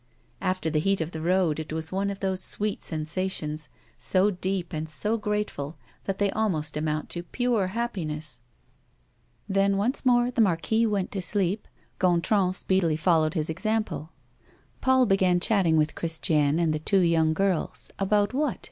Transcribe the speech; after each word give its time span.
After 0.41 0.71
the 0.71 0.79
heat 0.79 0.99
of 0.99 1.11
the 1.11 1.21
road, 1.21 1.59
it 1.59 1.71
was 1.71 1.91
one 1.91 2.09
of 2.09 2.21
those 2.21 2.41
sweet 2.41 2.81
sensations 2.81 3.69
so 3.99 4.31
deep 4.31 4.73
and 4.73 4.89
so 4.89 5.15
grateful 5.15 5.77
that 6.05 6.17
they 6.17 6.31
almost 6.31 6.75
amount 6.75 7.07
to 7.11 7.21
pure 7.21 7.67
happiness. 7.67 8.41
Then 9.47 9.77
once 9.77 10.03
more 10.03 10.31
the 10.31 10.41
Marquis 10.41 10.87
went 10.87 11.11
to 11.11 11.21
sleep; 11.21 11.67
Gontran 11.99 12.53
speedily 12.55 12.97
followed 12.97 13.35
his 13.35 13.47
example. 13.47 14.09
Paul 14.81 15.05
began 15.05 15.39
chatting 15.39 15.77
with 15.77 15.93
Christiane 15.93 16.57
and 16.57 16.73
the 16.73 16.79
two 16.79 17.01
young 17.01 17.35
girls. 17.35 17.91
About 17.99 18.33
what? 18.33 18.57